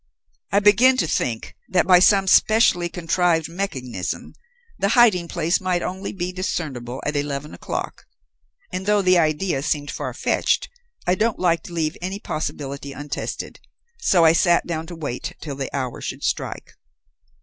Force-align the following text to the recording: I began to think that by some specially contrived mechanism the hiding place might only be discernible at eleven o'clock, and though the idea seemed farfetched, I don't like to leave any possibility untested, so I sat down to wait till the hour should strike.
I 0.51 0.59
began 0.61 0.97
to 0.97 1.05
think 1.05 1.55
that 1.69 1.85
by 1.85 1.99
some 1.99 2.25
specially 2.25 2.89
contrived 2.89 3.47
mechanism 3.47 4.33
the 4.79 4.89
hiding 4.97 5.27
place 5.27 5.61
might 5.61 5.83
only 5.83 6.11
be 6.11 6.31
discernible 6.31 7.03
at 7.05 7.15
eleven 7.15 7.53
o'clock, 7.53 8.07
and 8.71 8.87
though 8.87 9.03
the 9.03 9.19
idea 9.19 9.61
seemed 9.61 9.91
farfetched, 9.91 10.69
I 11.05 11.13
don't 11.13 11.37
like 11.37 11.61
to 11.65 11.73
leave 11.73 11.97
any 12.01 12.17
possibility 12.19 12.93
untested, 12.93 13.59
so 13.99 14.25
I 14.25 14.33
sat 14.33 14.65
down 14.65 14.87
to 14.87 14.95
wait 14.95 15.35
till 15.39 15.55
the 15.55 15.69
hour 15.71 16.01
should 16.01 16.23
strike. 16.23 16.73